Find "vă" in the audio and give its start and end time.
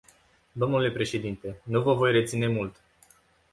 1.81-1.93